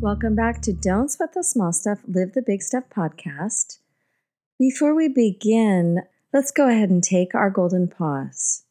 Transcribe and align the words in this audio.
Welcome 0.00 0.34
back 0.34 0.62
to 0.62 0.72
Don't 0.72 1.10
Sweat 1.10 1.34
the 1.34 1.44
Small 1.44 1.74
Stuff, 1.74 1.98
Live 2.08 2.32
the 2.32 2.40
Big 2.40 2.62
Stuff 2.62 2.84
podcast. 2.88 3.80
Before 4.58 4.94
we 4.94 5.08
begin, 5.08 6.04
let's 6.32 6.50
go 6.50 6.70
ahead 6.70 6.88
and 6.88 7.04
take 7.04 7.34
our 7.34 7.50
golden 7.50 7.86
pause. 7.86 8.62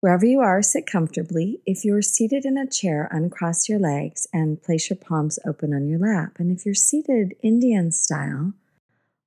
Wherever 0.00 0.26
you 0.26 0.40
are, 0.40 0.60
sit 0.60 0.86
comfortably. 0.86 1.62
If 1.64 1.82
you're 1.82 2.02
seated 2.02 2.44
in 2.44 2.58
a 2.58 2.68
chair, 2.68 3.08
uncross 3.10 3.70
your 3.70 3.78
legs 3.78 4.26
and 4.34 4.62
place 4.62 4.90
your 4.90 4.98
palms 4.98 5.38
open 5.46 5.72
on 5.72 5.88
your 5.88 5.98
lap. 5.98 6.32
And 6.36 6.52
if 6.52 6.66
you're 6.66 6.74
seated 6.74 7.36
Indian 7.42 7.90
style 7.90 8.52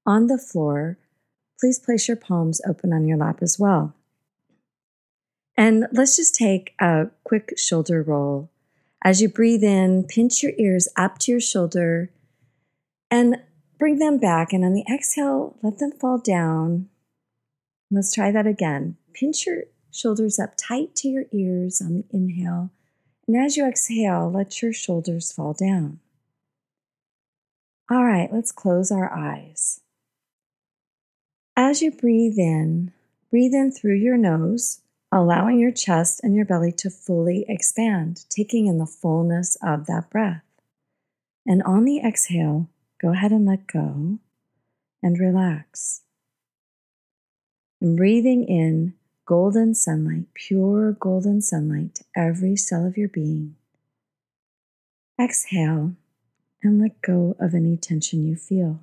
on 0.05 0.27
the 0.27 0.37
floor, 0.37 0.99
please 1.59 1.79
place 1.79 2.07
your 2.07 2.17
palms 2.17 2.61
open 2.67 2.93
on 2.93 3.07
your 3.07 3.17
lap 3.17 3.39
as 3.41 3.57
well. 3.57 3.95
And 5.57 5.87
let's 5.91 6.15
just 6.15 6.35
take 6.35 6.75
a 6.79 7.07
quick 7.23 7.57
shoulder 7.57 8.03
roll 8.03 8.51
as 9.03 9.21
you 9.21 9.27
breathe 9.27 9.63
in, 9.63 10.05
pinch 10.05 10.41
your 10.41 10.53
ears 10.57 10.87
up 10.95 11.19
to 11.19 11.31
your 11.31 11.41
shoulder 11.41 12.09
and 13.11 13.37
bring 13.77 13.99
them 13.99 14.17
back. 14.17 14.53
And 14.53 14.63
on 14.63 14.73
the 14.73 14.85
exhale, 14.91 15.57
let 15.61 15.79
them 15.79 15.91
fall 15.91 16.17
down. 16.17 16.87
Let's 17.91 18.13
try 18.13 18.31
that 18.31 18.47
again. 18.47 18.95
Pinch 19.13 19.45
your 19.45 19.63
shoulders 19.91 20.39
up 20.39 20.53
tight 20.57 20.95
to 20.95 21.09
your 21.09 21.25
ears 21.31 21.81
on 21.81 21.93
the 21.93 22.05
inhale. 22.11 22.71
And 23.27 23.37
as 23.37 23.57
you 23.57 23.67
exhale, 23.67 24.31
let 24.31 24.61
your 24.61 24.73
shoulders 24.73 25.31
fall 25.31 25.53
down. 25.53 25.99
All 27.91 28.05
right, 28.05 28.31
let's 28.31 28.51
close 28.51 28.89
our 28.89 29.13
eyes. 29.13 29.81
As 31.55 31.81
you 31.81 31.91
breathe 31.91 32.39
in, 32.39 32.93
breathe 33.29 33.53
in 33.53 33.71
through 33.71 33.95
your 33.95 34.17
nose 34.17 34.79
allowing 35.13 35.59
your 35.59 35.71
chest 35.71 36.21
and 36.23 36.35
your 36.35 36.45
belly 36.45 36.71
to 36.71 36.89
fully 36.89 37.45
expand, 37.47 38.25
taking 38.29 38.67
in 38.67 38.77
the 38.77 38.85
fullness 38.85 39.57
of 39.61 39.85
that 39.85 40.09
breath. 40.09 40.43
And 41.45 41.61
on 41.63 41.85
the 41.85 41.99
exhale, 41.99 42.69
go 43.01 43.11
ahead 43.11 43.31
and 43.31 43.45
let 43.45 43.67
go 43.67 44.19
and 45.01 45.19
relax. 45.19 46.01
And 47.81 47.97
breathing 47.97 48.45
in 48.45 48.93
golden 49.25 49.75
sunlight, 49.75 50.25
pure 50.33 50.93
golden 50.93 51.41
sunlight 51.41 51.95
to 51.95 52.03
every 52.15 52.55
cell 52.55 52.85
of 52.85 52.97
your 52.97 53.09
being. 53.09 53.55
Exhale 55.21 55.93
and 56.63 56.81
let 56.81 57.01
go 57.01 57.35
of 57.39 57.53
any 57.53 57.77
tension 57.77 58.25
you 58.25 58.35
feel 58.35 58.79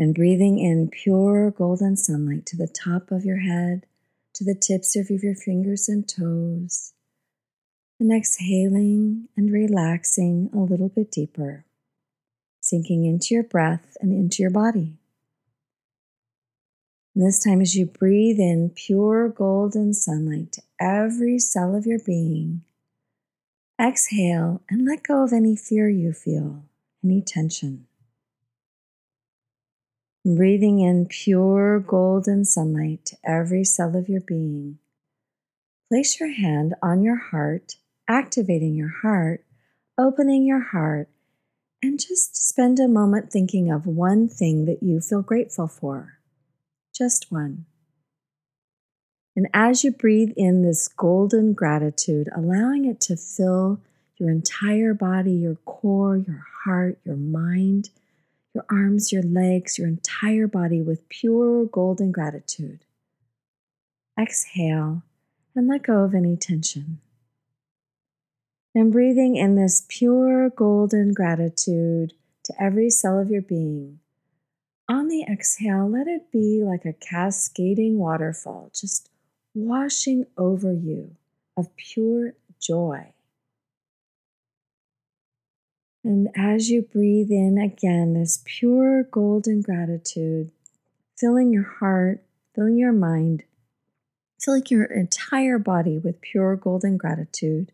and 0.00 0.14
breathing 0.14 0.58
in 0.58 0.88
pure 0.88 1.50
golden 1.50 1.94
sunlight 1.94 2.46
to 2.46 2.56
the 2.56 2.66
top 2.66 3.10
of 3.10 3.26
your 3.26 3.40
head, 3.40 3.84
to 4.32 4.42
the 4.42 4.54
tips 4.54 4.96
of 4.96 5.10
your 5.10 5.34
fingers 5.34 5.90
and 5.90 6.08
toes, 6.08 6.94
and 8.00 8.10
exhaling 8.10 9.28
and 9.36 9.52
relaxing 9.52 10.48
a 10.54 10.56
little 10.56 10.88
bit 10.88 11.10
deeper, 11.10 11.66
sinking 12.62 13.04
into 13.04 13.34
your 13.34 13.42
breath 13.42 13.98
and 14.00 14.10
into 14.10 14.42
your 14.42 14.50
body. 14.50 14.94
And 17.14 17.26
this 17.26 17.44
time, 17.44 17.60
as 17.60 17.76
you 17.76 17.84
breathe 17.84 18.38
in 18.38 18.70
pure 18.74 19.28
golden 19.28 19.92
sunlight 19.92 20.52
to 20.52 20.62
every 20.80 21.38
cell 21.38 21.76
of 21.76 21.84
your 21.84 21.98
being, 21.98 22.62
exhale 23.78 24.62
and 24.70 24.86
let 24.86 25.02
go 25.02 25.22
of 25.22 25.34
any 25.34 25.56
fear 25.56 25.90
you 25.90 26.14
feel, 26.14 26.62
any 27.04 27.20
tension. 27.20 27.86
Breathing 30.24 30.80
in 30.80 31.06
pure 31.06 31.80
golden 31.80 32.44
sunlight 32.44 33.06
to 33.06 33.16
every 33.24 33.64
cell 33.64 33.96
of 33.96 34.06
your 34.06 34.20
being. 34.20 34.78
Place 35.88 36.20
your 36.20 36.30
hand 36.30 36.74
on 36.82 37.02
your 37.02 37.16
heart, 37.16 37.76
activating 38.06 38.74
your 38.74 38.92
heart, 39.02 39.46
opening 39.96 40.44
your 40.44 40.60
heart, 40.60 41.08
and 41.82 41.98
just 41.98 42.36
spend 42.36 42.78
a 42.78 42.86
moment 42.86 43.32
thinking 43.32 43.72
of 43.72 43.86
one 43.86 44.28
thing 44.28 44.66
that 44.66 44.82
you 44.82 45.00
feel 45.00 45.22
grateful 45.22 45.66
for. 45.66 46.18
Just 46.94 47.32
one. 47.32 47.64
And 49.34 49.48
as 49.54 49.84
you 49.84 49.90
breathe 49.90 50.32
in 50.36 50.60
this 50.60 50.86
golden 50.86 51.54
gratitude, 51.54 52.28
allowing 52.36 52.84
it 52.84 53.00
to 53.02 53.16
fill 53.16 53.80
your 54.18 54.28
entire 54.28 54.92
body, 54.92 55.32
your 55.32 55.54
core, 55.64 56.18
your 56.18 56.44
heart, 56.64 56.98
your 57.06 57.16
mind, 57.16 57.88
your 58.54 58.64
arms, 58.70 59.12
your 59.12 59.22
legs, 59.22 59.78
your 59.78 59.88
entire 59.88 60.46
body 60.46 60.82
with 60.82 61.08
pure 61.08 61.64
golden 61.66 62.10
gratitude. 62.12 62.84
Exhale 64.18 65.02
and 65.54 65.68
let 65.68 65.82
go 65.82 66.04
of 66.04 66.14
any 66.14 66.36
tension. 66.36 67.00
And 68.74 68.92
breathing 68.92 69.36
in 69.36 69.56
this 69.56 69.84
pure 69.88 70.50
golden 70.50 71.12
gratitude 71.12 72.12
to 72.44 72.62
every 72.62 72.90
cell 72.90 73.18
of 73.18 73.30
your 73.30 73.42
being. 73.42 74.00
On 74.88 75.08
the 75.08 75.22
exhale, 75.22 75.88
let 75.88 76.08
it 76.08 76.32
be 76.32 76.62
like 76.64 76.84
a 76.84 76.92
cascading 76.92 77.98
waterfall, 77.98 78.70
just 78.74 79.08
washing 79.54 80.26
over 80.36 80.72
you 80.72 81.16
of 81.56 81.74
pure 81.76 82.34
joy. 82.60 83.12
And 86.02 86.28
as 86.34 86.70
you 86.70 86.82
breathe 86.82 87.30
in 87.30 87.58
again, 87.58 88.14
this 88.14 88.42
pure 88.44 89.04
golden 89.04 89.60
gratitude, 89.60 90.50
filling 91.18 91.52
your 91.52 91.76
heart, 91.78 92.22
filling 92.54 92.78
your 92.78 92.92
mind, 92.92 93.44
filling 94.42 94.64
your 94.70 94.84
entire 94.84 95.58
body 95.58 95.98
with 95.98 96.22
pure 96.22 96.56
golden 96.56 96.96
gratitude, 96.96 97.72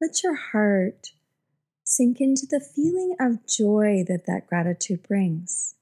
let 0.00 0.22
your 0.22 0.34
heart 0.34 1.12
sink 1.82 2.20
into 2.20 2.46
the 2.46 2.60
feeling 2.60 3.16
of 3.18 3.46
joy 3.46 4.04
that 4.06 4.26
that 4.26 4.46
gratitude 4.46 5.02
brings. 5.02 5.74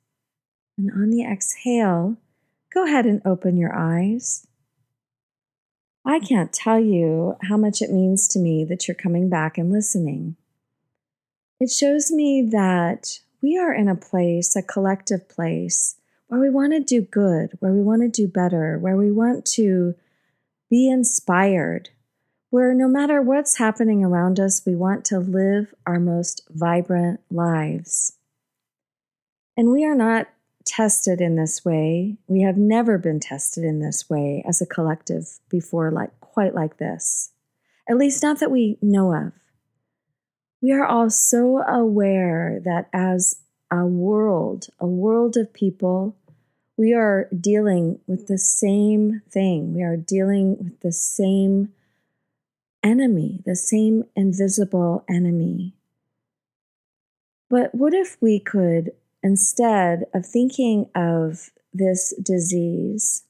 And 0.79 0.91
on 0.93 1.11
the 1.11 1.25
exhale, 1.25 2.19
go 2.73 2.85
ahead 2.85 3.07
and 3.07 3.21
open 3.25 3.57
your 3.57 3.75
eyes. 3.75 4.47
I 6.05 6.21
can't 6.21 6.53
tell 6.53 6.79
you 6.79 7.37
how 7.43 7.57
much 7.57 7.83
it 7.83 7.91
means 7.91 8.29
to 8.29 8.39
me 8.39 8.65
that 8.67 8.87
you're 8.87 8.95
coming 8.95 9.29
back 9.29 9.59
and 9.59 9.73
listening. 9.73 10.37
It 11.61 11.71
shows 11.71 12.11
me 12.11 12.49
that 12.51 13.21
we 13.41 13.57
are 13.57 13.73
in 13.73 13.89
a 13.89 13.95
place, 13.95 14.57
a 14.57 14.63
collective 14.63 15.29
place, 15.29 15.97
where 16.27 16.41
we 16.41 16.51
want 16.51 16.73
to 16.73 16.81
do 16.81 17.03
good, 17.03 17.51
where 17.61 17.73
we 17.73 17.83
want 17.83 18.03
to 18.03 18.09
do 18.09 18.27
better, 18.27 18.79
where 18.79 18.97
we 18.97 19.13
want 19.13 19.45
to 19.47 19.95
be 20.71 20.91
inspired, 20.91 21.91
where 22.51 22.75
no 22.75 22.89
matter 22.89 23.23
what's 23.23 23.59
happening 23.59 24.05
around 24.05 24.41
us, 24.41 24.63
we 24.67 24.75
want 24.75 25.05
to 25.05 25.19
live 25.19 25.75
our 25.87 26.01
most 26.01 26.43
vibrant 26.51 27.21
lives. 27.31 28.17
And 29.57 29.71
we 29.71 29.85
are 29.85 29.95
not 29.95 30.29
tested 30.65 31.21
in 31.21 31.37
this 31.37 31.65
way. 31.65 32.17
We 32.27 32.43
have 32.43 32.57
never 32.57 32.99
been 32.99 33.21
tested 33.21 33.63
in 33.63 33.79
this 33.79 34.11
way 34.11 34.43
as 34.49 34.61
a 34.61 34.67
collective 34.67 35.39
before, 35.49 35.91
like 35.91 36.19
quite 36.21 36.55
like 36.55 36.79
this. 36.79 37.31
At 37.89 37.99
least, 37.99 38.23
not 38.23 38.41
that 38.41 38.51
we 38.51 38.79
know 38.81 39.15
of 39.15 39.33
we 40.65 40.73
are 40.73 40.87
all 40.87 41.11
so 41.11 41.59
aware 41.59 42.59
that 42.65 42.89
as 42.91 43.37
a 43.71 43.85
world, 43.85 44.69
a 44.81 44.87
world 44.87 45.37
of 45.37 45.53
people, 45.53 46.17
we 46.79 46.95
are 46.95 47.29
dealing 47.39 47.99
with 48.07 48.29
the 48.29 48.39
same 48.39 49.21
thing. 49.31 49.75
We 49.75 49.83
are 49.83 49.99
dealing 49.99 50.57
with 50.57 50.81
the 50.81 50.91
same 50.91 51.75
enemy, 52.83 53.43
the 53.45 53.55
same 53.55 54.05
invisible 54.17 55.05
enemy. 55.07 55.75
But 57.51 57.75
what 57.75 57.93
if 57.93 58.17
we 58.23 58.41
could, 58.41 58.93
instead 59.23 60.05
of 60.15 60.25
thinking 60.25 60.89
of 60.95 61.51
this 61.75 62.15
disease 62.23 63.25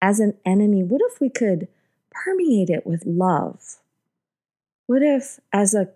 as 0.00 0.18
an 0.18 0.32
enemy, 0.46 0.82
what 0.82 1.02
if 1.12 1.20
we 1.20 1.28
could 1.28 1.68
permeate 2.10 2.70
it 2.70 2.86
with 2.86 3.04
love? 3.04 3.80
What 4.86 5.02
if, 5.02 5.40
as 5.52 5.74
a 5.74 5.90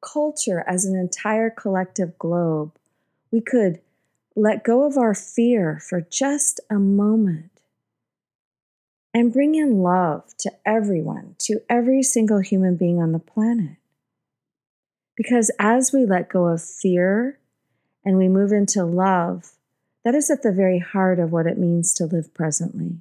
culture 0.00 0.64
as 0.66 0.84
an 0.84 0.96
entire 0.96 1.50
collective 1.50 2.18
globe, 2.18 2.72
we 3.30 3.40
could 3.40 3.80
let 4.36 4.64
go 4.64 4.86
of 4.86 4.96
our 4.96 5.14
fear 5.14 5.80
for 5.88 6.00
just 6.00 6.60
a 6.70 6.78
moment 6.78 7.50
and 9.12 9.32
bring 9.32 9.54
in 9.54 9.82
love 9.82 10.24
to 10.38 10.52
everyone, 10.64 11.34
to 11.38 11.60
every 11.68 12.02
single 12.02 12.38
human 12.38 12.76
being 12.76 13.00
on 13.00 13.12
the 13.12 13.18
planet. 13.18 13.76
Because 15.16 15.50
as 15.58 15.92
we 15.92 16.06
let 16.06 16.28
go 16.28 16.46
of 16.46 16.62
fear 16.62 17.38
and 18.04 18.16
we 18.16 18.28
move 18.28 18.52
into 18.52 18.84
love, 18.84 19.52
that 20.04 20.14
is 20.14 20.30
at 20.30 20.42
the 20.42 20.52
very 20.52 20.78
heart 20.78 21.18
of 21.18 21.32
what 21.32 21.46
it 21.46 21.58
means 21.58 21.92
to 21.94 22.06
live 22.06 22.32
presently. 22.32 23.00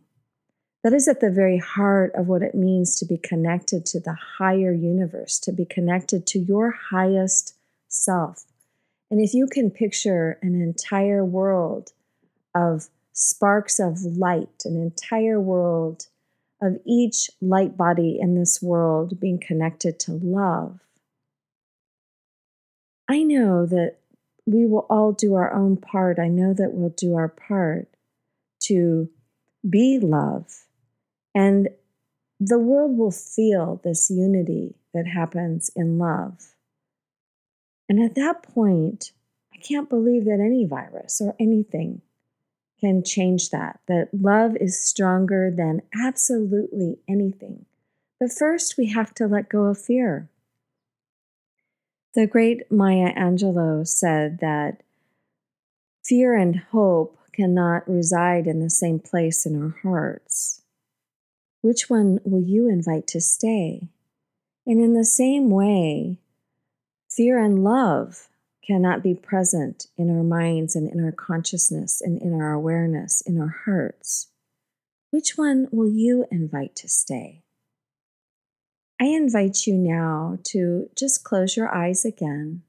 That 0.83 0.93
is 0.93 1.09
at 1.09 1.19
the 1.19 1.29
very 1.29 1.57
heart 1.57 2.13
of 2.15 2.27
what 2.27 2.41
it 2.41 2.55
means 2.55 2.97
to 2.99 3.05
be 3.05 3.17
connected 3.17 3.85
to 3.87 3.99
the 3.99 4.15
higher 4.37 4.71
universe, 4.71 5.37
to 5.39 5.51
be 5.51 5.65
connected 5.65 6.25
to 6.27 6.39
your 6.39 6.71
highest 6.71 7.55
self. 7.89 8.45
And 9.11 9.19
if 9.19 9.33
you 9.33 9.47
can 9.47 9.71
picture 9.71 10.39
an 10.41 10.55
entire 10.61 11.25
world 11.25 11.91
of 12.55 12.87
sparks 13.11 13.79
of 13.79 14.01
light, 14.03 14.63
an 14.63 14.81
entire 14.81 15.39
world 15.39 16.07
of 16.61 16.77
each 16.85 17.29
light 17.41 17.75
body 17.75 18.17
in 18.19 18.35
this 18.35 18.61
world 18.61 19.19
being 19.19 19.39
connected 19.39 19.99
to 20.01 20.13
love, 20.13 20.79
I 23.09 23.23
know 23.23 23.65
that 23.65 23.97
we 24.45 24.65
will 24.65 24.85
all 24.89 25.11
do 25.11 25.35
our 25.35 25.51
own 25.53 25.75
part. 25.75 26.19
I 26.19 26.27
know 26.29 26.53
that 26.53 26.73
we'll 26.73 26.89
do 26.89 27.15
our 27.15 27.27
part 27.27 27.89
to 28.63 29.09
be 29.67 29.99
love. 29.99 30.65
And 31.33 31.69
the 32.39 32.59
world 32.59 32.97
will 32.97 33.11
feel 33.11 33.81
this 33.83 34.09
unity 34.09 34.75
that 34.93 35.07
happens 35.07 35.69
in 35.75 35.97
love. 35.97 36.55
And 37.87 37.99
at 37.99 38.15
that 38.15 38.43
point, 38.43 39.11
I 39.53 39.57
can't 39.57 39.89
believe 39.89 40.25
that 40.25 40.39
any 40.39 40.65
virus 40.65 41.19
or 41.21 41.35
anything 41.39 42.01
can 42.79 43.03
change 43.03 43.49
that, 43.49 43.79
that 43.87 44.09
love 44.13 44.55
is 44.55 44.81
stronger 44.81 45.51
than 45.55 45.81
absolutely 45.93 46.99
anything. 47.09 47.65
But 48.19 48.31
first, 48.31 48.77
we 48.77 48.87
have 48.87 49.13
to 49.15 49.27
let 49.27 49.49
go 49.49 49.65
of 49.65 49.81
fear. 49.81 50.29
The 52.13 52.25
great 52.25 52.71
Maya 52.71 53.13
Angelou 53.15 53.87
said 53.87 54.39
that 54.39 54.81
fear 56.03 56.35
and 56.35 56.57
hope 56.71 57.17
cannot 57.33 57.89
reside 57.89 58.47
in 58.47 58.59
the 58.59 58.69
same 58.69 58.99
place 58.99 59.45
in 59.45 59.61
our 59.61 59.75
hearts. 59.83 60.61
Which 61.61 61.89
one 61.89 62.19
will 62.23 62.41
you 62.41 62.69
invite 62.69 63.07
to 63.07 63.19
stay? 63.19 63.89
And 64.65 64.81
in 64.81 64.93
the 64.93 65.05
same 65.05 65.49
way, 65.49 66.17
fear 67.09 67.43
and 67.43 67.63
love 67.63 68.29
cannot 68.65 69.03
be 69.03 69.13
present 69.13 69.87
in 69.97 70.09
our 70.09 70.23
minds 70.23 70.75
and 70.75 70.89
in 70.89 71.03
our 71.03 71.11
consciousness 71.11 72.01
and 72.01 72.21
in 72.21 72.33
our 72.33 72.53
awareness, 72.53 73.21
in 73.21 73.39
our 73.41 73.55
hearts. 73.65 74.27
Which 75.11 75.37
one 75.37 75.67
will 75.71 75.89
you 75.89 76.25
invite 76.31 76.75
to 76.77 76.87
stay? 76.87 77.41
I 79.01 79.05
invite 79.05 79.65
you 79.65 79.73
now 79.75 80.37
to 80.45 80.89
just 80.95 81.23
close 81.23 81.57
your 81.57 81.73
eyes 81.73 82.05
again 82.05 82.61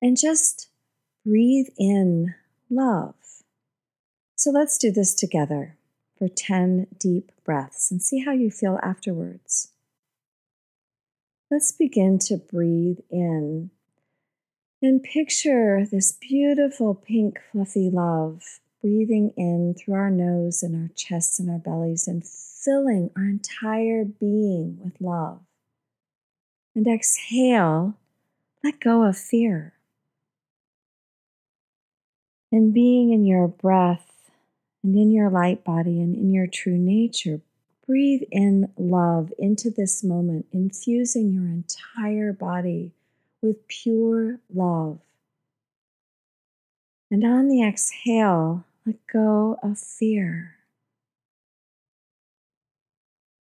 and 0.00 0.16
just 0.16 0.68
breathe 1.24 1.68
in 1.78 2.34
love. 2.70 3.14
So 4.36 4.50
let's 4.50 4.78
do 4.78 4.90
this 4.90 5.14
together 5.14 5.77
for 6.18 6.28
10 6.28 6.88
deep 6.98 7.32
breaths 7.44 7.90
and 7.90 8.02
see 8.02 8.24
how 8.24 8.32
you 8.32 8.50
feel 8.50 8.78
afterwards. 8.82 9.72
Let's 11.50 11.72
begin 11.72 12.18
to 12.20 12.36
breathe 12.36 12.98
in 13.10 13.70
and 14.82 15.02
picture 15.02 15.86
this 15.90 16.12
beautiful 16.12 16.94
pink, 16.94 17.40
fluffy 17.50 17.90
love 17.90 18.60
breathing 18.80 19.32
in 19.36 19.74
through 19.74 19.94
our 19.94 20.10
nose 20.10 20.62
and 20.62 20.74
our 20.74 20.90
chests 20.94 21.38
and 21.38 21.50
our 21.50 21.58
bellies 21.58 22.06
and 22.06 22.24
filling 22.26 23.10
our 23.16 23.24
entire 23.24 24.04
being 24.04 24.78
with 24.82 25.00
love. 25.00 25.40
And 26.74 26.86
exhale, 26.86 27.94
let 28.62 28.80
go 28.80 29.02
of 29.02 29.16
fear. 29.16 29.74
And 32.52 32.72
being 32.72 33.12
in 33.12 33.24
your 33.24 33.48
breath 33.48 34.12
and 34.82 34.96
in 34.96 35.10
your 35.10 35.30
light 35.30 35.64
body 35.64 36.00
and 36.00 36.14
in 36.14 36.32
your 36.32 36.46
true 36.46 36.78
nature, 36.78 37.40
breathe 37.86 38.22
in 38.30 38.72
love 38.76 39.32
into 39.38 39.70
this 39.70 40.04
moment, 40.04 40.46
infusing 40.52 41.32
your 41.32 41.46
entire 41.46 42.32
body 42.32 42.92
with 43.42 43.66
pure 43.68 44.38
love. 44.52 44.98
And 47.10 47.24
on 47.24 47.48
the 47.48 47.62
exhale, 47.62 48.64
let 48.84 48.96
go 49.10 49.58
of 49.62 49.78
fear. 49.78 50.56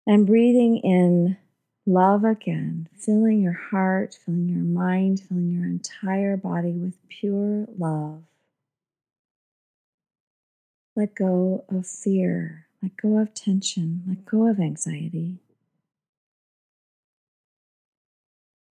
And 0.06 0.24
breathing 0.26 0.78
in 0.78 1.36
love 1.84 2.24
again, 2.24 2.88
filling 2.96 3.42
your 3.42 3.52
heart, 3.70 4.16
filling 4.24 4.48
your 4.48 4.58
mind, 4.58 5.20
filling 5.20 5.50
your 5.50 5.66
entire 5.66 6.36
body 6.36 6.72
with 6.72 6.94
pure 7.08 7.66
love. 7.76 8.22
Let 10.98 11.14
go 11.14 11.62
of 11.68 11.86
fear, 11.86 12.68
let 12.82 12.96
go 12.96 13.18
of 13.18 13.34
tension, 13.34 14.02
let 14.08 14.24
go 14.24 14.48
of 14.48 14.58
anxiety. 14.58 15.40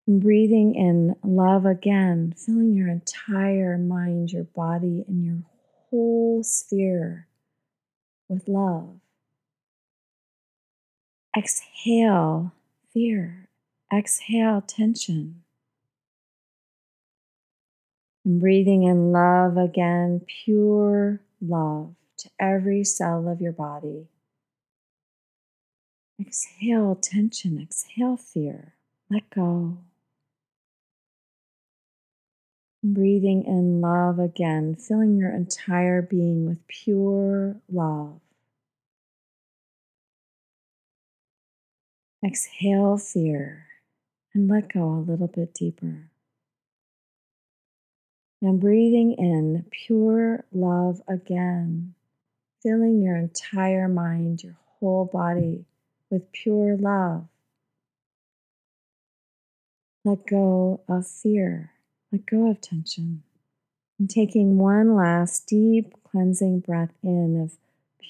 Breathing 0.07 0.73
in 0.73 1.15
love 1.23 1.67
again, 1.67 2.33
filling 2.35 2.73
your 2.73 2.87
entire 2.87 3.77
mind, 3.77 4.31
your 4.31 4.45
body, 4.45 5.05
and 5.07 5.23
your 5.23 5.43
whole 5.91 6.43
sphere 6.43 7.27
with 8.27 8.47
love. 8.47 8.99
Exhale 11.37 12.53
fear, 12.91 13.49
exhale 13.95 14.61
tension. 14.61 15.43
And 18.23 18.39
breathing 18.39 18.81
in 18.81 19.11
love 19.11 19.57
again, 19.57 20.21
pure 20.43 21.21
love 21.39 21.93
to 22.25 22.31
every 22.39 22.83
cell 22.83 23.27
of 23.27 23.39
your 23.39 23.51
body. 23.51 24.07
Exhale 26.19 26.95
tension, 26.95 27.61
exhale 27.61 28.17
fear, 28.17 28.73
let 29.09 29.29
go. 29.29 29.77
Breathing 32.83 33.43
in 33.45 33.81
love 33.81 34.19
again, 34.19 34.75
filling 34.75 35.17
your 35.17 35.31
entire 35.31 36.01
being 36.01 36.45
with 36.45 36.65
pure 36.67 37.57
love. 37.71 38.19
Exhale 42.23 42.97
fear 42.97 43.65
and 44.33 44.47
let 44.49 44.71
go 44.71 44.83
a 44.83 45.05
little 45.11 45.27
bit 45.27 45.53
deeper. 45.53 46.09
And 48.41 48.59
breathing 48.59 49.13
in 49.13 49.65
pure 49.71 50.45
love 50.53 51.01
again, 51.07 51.94
filling 52.65 53.01
your 53.01 53.15
entire 53.15 53.87
mind, 53.87 54.41
your 54.43 54.57
whole 54.79 55.05
body 55.05 55.65
with 56.09 56.31
pure 56.31 56.75
love. 56.77 57.27
Let 60.03 60.25
go 60.25 60.81
of 60.87 61.05
fear 61.07 61.71
let 62.15 62.25
go 62.27 62.49
of 62.49 62.61
tension. 62.61 63.23
And 63.99 64.09
taking 64.09 64.57
one 64.57 64.95
last 64.95 65.47
deep 65.47 65.93
cleansing 66.03 66.61
breath 66.61 66.93
in 67.03 67.41
of 67.41 67.57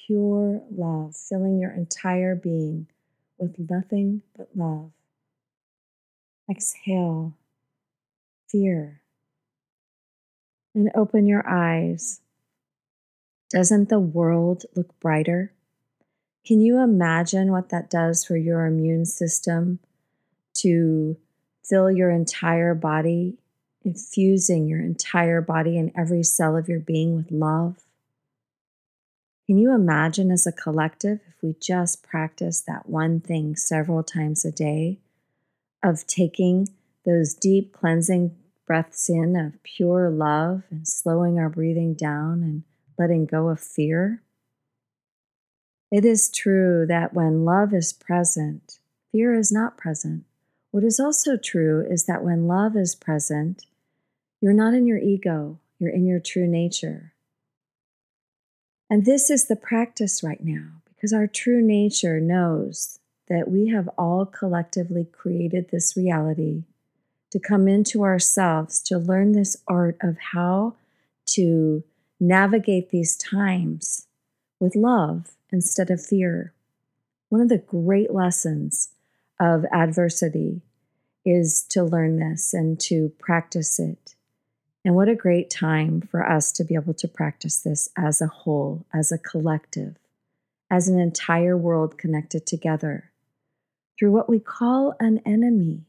pure 0.05 0.61
love, 0.69 1.15
filling 1.15 1.59
your 1.59 1.71
entire 1.71 2.35
being 2.35 2.85
with 3.39 3.57
nothing 3.57 4.21
but 4.37 4.49
love. 4.55 4.91
Exhale, 6.49 7.33
fear, 8.47 9.01
and 10.75 10.91
open 10.93 11.25
your 11.25 11.47
eyes. 11.47 12.21
Doesn't 13.49 13.89
the 13.89 13.99
world 13.99 14.65
look 14.75 14.99
brighter? 14.99 15.51
Can 16.45 16.61
you 16.61 16.79
imagine 16.79 17.51
what 17.51 17.69
that 17.69 17.89
does 17.89 18.25
for 18.25 18.37
your 18.37 18.65
immune 18.65 19.05
system 19.05 19.79
to 20.55 21.17
fill 21.63 21.91
your 21.91 22.11
entire 22.11 22.75
body 22.75 23.37
infusing 23.85 24.67
your 24.67 24.81
entire 24.81 25.41
body 25.41 25.77
and 25.77 25.91
every 25.95 26.23
cell 26.23 26.57
of 26.57 26.67
your 26.67 26.79
being 26.79 27.15
with 27.15 27.31
love. 27.31 27.77
Can 29.45 29.59
you 29.59 29.73
imagine 29.73 30.31
as 30.31 30.47
a 30.47 30.51
collective 30.51 31.19
if 31.27 31.35
we 31.43 31.55
just 31.61 32.01
practice 32.01 32.61
that 32.61 32.89
one 32.89 33.19
thing 33.19 33.55
several 33.55 34.01
times 34.01 34.43
a 34.43 34.51
day 34.51 34.97
of 35.83 36.07
taking 36.07 36.67
those 37.05 37.35
deep 37.35 37.71
cleansing 37.71 38.35
breaths 38.65 39.07
in 39.07 39.35
of 39.35 39.61
pure 39.61 40.09
love 40.09 40.63
and 40.71 40.87
slowing 40.87 41.37
our 41.37 41.49
breathing 41.49 41.93
down 41.93 42.41
and 42.41 42.63
letting 42.97 43.25
go 43.25 43.49
of 43.49 43.59
fear? 43.59 44.21
It 45.91 46.05
is 46.05 46.29
true 46.29 46.85
that 46.87 47.13
when 47.13 47.45
love 47.45 47.73
is 47.73 47.93
present, 47.93 48.79
fear 49.11 49.33
is 49.33 49.51
not 49.51 49.77
present. 49.77 50.25
What 50.71 50.83
is 50.83 50.99
also 50.99 51.37
true 51.37 51.85
is 51.89 52.05
that 52.05 52.23
when 52.23 52.47
love 52.47 52.75
is 52.75 52.95
present, 52.95 53.65
you're 54.41 54.53
not 54.53 54.73
in 54.73 54.85
your 54.85 54.97
ego, 54.97 55.59
you're 55.79 55.93
in 55.93 56.05
your 56.05 56.19
true 56.19 56.47
nature. 56.47 57.13
And 58.89 59.05
this 59.05 59.29
is 59.29 59.47
the 59.47 59.55
practice 59.55 60.21
right 60.21 60.43
now 60.43 60.81
because 60.87 61.13
our 61.13 61.27
true 61.27 61.61
nature 61.61 62.19
knows 62.19 62.99
that 63.27 63.49
we 63.49 63.69
have 63.69 63.89
all 63.97 64.25
collectively 64.25 65.05
created 65.05 65.69
this 65.69 65.95
reality 65.95 66.63
to 67.31 67.39
come 67.39 67.67
into 67.67 68.03
ourselves 68.03 68.81
to 68.83 68.97
learn 68.97 69.31
this 69.31 69.57
art 69.67 69.97
of 70.01 70.17
how 70.33 70.75
to 71.25 71.83
navigate 72.19 72.89
these 72.89 73.15
times 73.15 74.07
with 74.59 74.75
love 74.75 75.31
instead 75.51 75.89
of 75.89 76.03
fear. 76.03 76.53
One 77.29 77.41
of 77.41 77.49
the 77.49 77.57
great 77.57 78.13
lessons 78.13 78.89
of 79.39 79.65
adversity 79.71 80.61
is 81.25 81.63
to 81.69 81.83
learn 81.83 82.19
this 82.19 82.53
and 82.53 82.79
to 82.79 83.11
practice 83.19 83.79
it. 83.79 84.15
And 84.83 84.93
what 84.93 85.09
a 85.09 85.15
great 85.15 85.49
time 85.49 86.01
for 86.01 86.23
us 86.25 86.51
to 86.53 86.63
be 86.63 86.75
able 86.75 86.93
to 86.93 87.07
practice 87.07 87.57
this 87.57 87.89
as 87.97 88.21
a 88.21 88.27
whole, 88.27 88.85
as 88.93 89.11
a 89.11 89.17
collective, 89.17 89.95
as 90.69 90.87
an 90.87 90.99
entire 90.99 91.57
world 91.57 91.97
connected 91.97 92.45
together 92.45 93.11
through 93.97 94.11
what 94.11 94.29
we 94.29 94.39
call 94.39 94.93
an 94.99 95.21
enemy. 95.25 95.85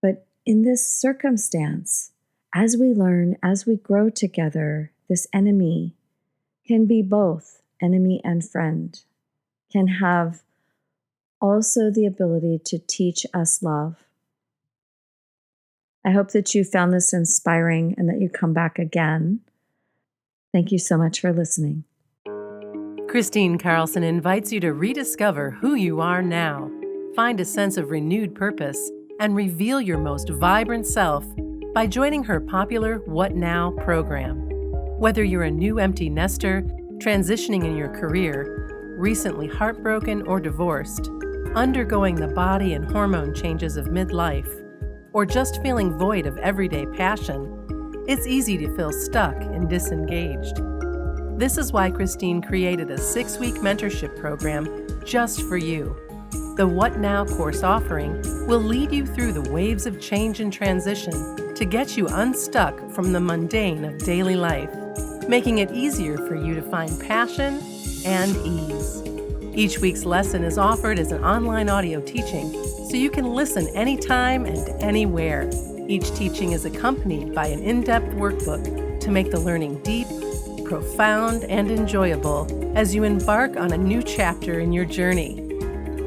But 0.00 0.26
in 0.46 0.62
this 0.62 0.86
circumstance, 0.86 2.12
as 2.54 2.76
we 2.76 2.94
learn, 2.94 3.36
as 3.42 3.66
we 3.66 3.76
grow 3.76 4.08
together, 4.08 4.92
this 5.12 5.26
enemy 5.34 5.94
can 6.66 6.86
be 6.86 7.02
both 7.02 7.60
enemy 7.82 8.22
and 8.24 8.48
friend, 8.48 8.98
can 9.70 9.86
have 9.86 10.40
also 11.38 11.90
the 11.90 12.06
ability 12.06 12.58
to 12.64 12.78
teach 12.78 13.26
us 13.34 13.62
love. 13.62 13.96
I 16.02 16.12
hope 16.12 16.30
that 16.30 16.54
you 16.54 16.64
found 16.64 16.94
this 16.94 17.12
inspiring 17.12 17.94
and 17.98 18.08
that 18.08 18.22
you 18.22 18.30
come 18.30 18.54
back 18.54 18.78
again. 18.78 19.40
Thank 20.50 20.72
you 20.72 20.78
so 20.78 20.96
much 20.96 21.20
for 21.20 21.30
listening. 21.30 21.84
Kristine 23.06 23.60
Carlson 23.60 24.02
invites 24.02 24.50
you 24.50 24.60
to 24.60 24.72
rediscover 24.72 25.50
who 25.50 25.74
you 25.74 26.00
are 26.00 26.22
now, 26.22 26.70
find 27.14 27.38
a 27.38 27.44
sense 27.44 27.76
of 27.76 27.90
renewed 27.90 28.34
purpose, 28.34 28.90
and 29.20 29.36
reveal 29.36 29.78
your 29.78 29.98
most 29.98 30.30
vibrant 30.30 30.86
self 30.86 31.26
by 31.74 31.86
joining 31.86 32.24
her 32.24 32.40
popular 32.40 33.02
What 33.04 33.34
Now 33.34 33.72
program. 33.72 34.51
Whether 35.02 35.24
you're 35.24 35.42
a 35.42 35.50
new 35.50 35.80
empty 35.80 36.08
nester, 36.08 36.62
transitioning 36.98 37.64
in 37.64 37.76
your 37.76 37.88
career, 37.88 38.94
recently 38.96 39.48
heartbroken 39.48 40.22
or 40.28 40.38
divorced, 40.38 41.10
undergoing 41.56 42.14
the 42.14 42.28
body 42.28 42.74
and 42.74 42.88
hormone 42.88 43.34
changes 43.34 43.76
of 43.76 43.86
midlife, 43.86 44.48
or 45.12 45.26
just 45.26 45.60
feeling 45.60 45.98
void 45.98 46.24
of 46.24 46.38
everyday 46.38 46.86
passion, 46.86 48.04
it's 48.06 48.28
easy 48.28 48.56
to 48.58 48.76
feel 48.76 48.92
stuck 48.92 49.34
and 49.34 49.68
disengaged. 49.68 50.62
This 51.36 51.58
is 51.58 51.72
why 51.72 51.90
Kristine 51.90 52.40
created 52.40 52.88
a 52.92 52.96
six 52.96 53.38
week 53.38 53.56
mentorship 53.56 54.16
program 54.20 54.86
just 55.04 55.42
for 55.48 55.56
you. 55.56 55.96
The 56.56 56.68
What 56.68 56.98
Now 56.98 57.24
course 57.24 57.64
offering 57.64 58.22
will 58.46 58.62
lead 58.62 58.92
you 58.92 59.04
through 59.04 59.32
the 59.32 59.50
waves 59.50 59.84
of 59.84 60.00
change 60.00 60.38
and 60.38 60.52
transition 60.52 61.54
to 61.56 61.64
get 61.64 61.96
you 61.96 62.06
unstuck 62.06 62.78
from 62.92 63.12
the 63.12 63.20
mundane 63.20 63.84
of 63.84 63.98
daily 63.98 64.36
life, 64.36 64.72
making 65.28 65.58
it 65.58 65.70
easier 65.72 66.16
for 66.16 66.34
you 66.34 66.54
to 66.54 66.62
find 66.62 67.00
passion 67.00 67.62
and 68.04 68.36
ease. 68.46 69.02
Each 69.54 69.78
week's 69.78 70.04
lesson 70.04 70.44
is 70.44 70.56
offered 70.56 70.98
as 70.98 71.12
an 71.12 71.22
online 71.24 71.68
audio 71.68 72.00
teaching, 72.00 72.52
so 72.88 72.96
you 72.96 73.10
can 73.10 73.34
listen 73.34 73.68
anytime 73.74 74.46
and 74.46 74.68
anywhere. 74.82 75.50
Each 75.88 76.10
teaching 76.14 76.52
is 76.52 76.64
accompanied 76.64 77.34
by 77.34 77.48
an 77.48 77.62
in 77.62 77.82
depth 77.82 78.14
workbook 78.14 79.00
to 79.00 79.10
make 79.10 79.30
the 79.30 79.40
learning 79.40 79.82
deep, 79.82 80.06
profound, 80.64 81.44
and 81.44 81.70
enjoyable 81.70 82.48
as 82.76 82.94
you 82.94 83.04
embark 83.04 83.56
on 83.56 83.72
a 83.72 83.78
new 83.78 84.02
chapter 84.02 84.60
in 84.60 84.72
your 84.72 84.86
journey. 84.86 85.48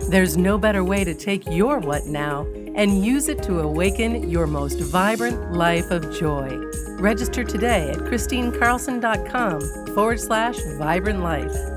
There's 0.09 0.37
no 0.37 0.57
better 0.57 0.83
way 0.83 1.03
to 1.03 1.13
take 1.13 1.45
your 1.47 1.79
what 1.79 2.05
now 2.05 2.47
and 2.75 3.05
use 3.05 3.29
it 3.29 3.43
to 3.43 3.59
awaken 3.59 4.29
your 4.29 4.47
most 4.47 4.79
vibrant 4.79 5.53
life 5.53 5.91
of 5.91 6.17
joy. 6.17 6.64
Register 7.05 7.43
today 7.43 7.91
at 7.91 7.97
KristineCarlson.com 7.99 9.93
forward 9.93 10.19
slash 10.19 10.57
vibrant 10.79 11.21
life. 11.21 11.74